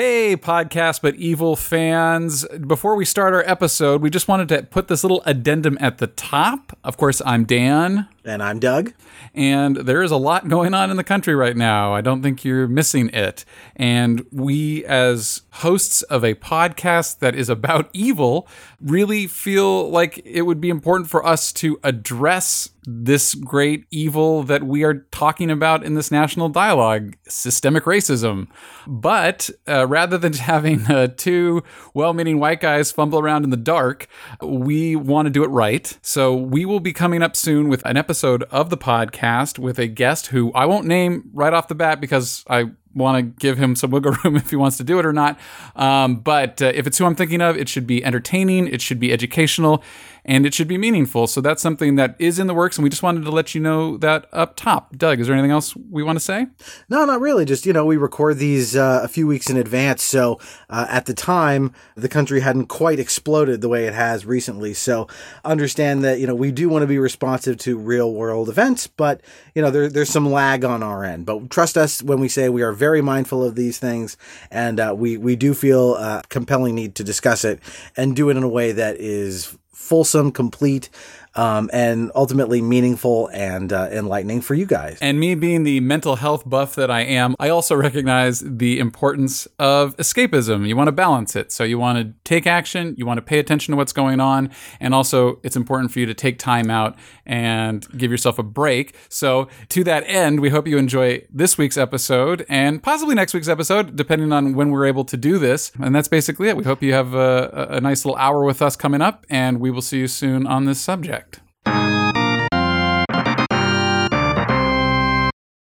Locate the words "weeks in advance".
59.26-60.02